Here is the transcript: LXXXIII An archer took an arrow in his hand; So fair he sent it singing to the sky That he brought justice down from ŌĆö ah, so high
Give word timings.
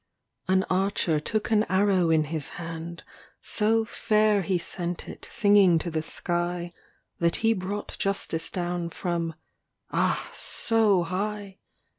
LXXXIII 0.47 0.55
An 0.57 0.63
archer 0.71 1.19
took 1.19 1.51
an 1.51 1.63
arrow 1.65 2.09
in 2.09 2.23
his 2.23 2.49
hand; 2.57 3.03
So 3.43 3.85
fair 3.85 4.41
he 4.41 4.57
sent 4.57 5.07
it 5.07 5.29
singing 5.31 5.77
to 5.77 5.91
the 5.91 6.01
sky 6.01 6.73
That 7.19 7.35
he 7.45 7.53
brought 7.53 7.99
justice 7.99 8.49
down 8.49 8.89
from 8.89 9.33
ŌĆö 9.91 9.93
ah, 9.93 10.31
so 10.33 11.03
high 11.03 11.59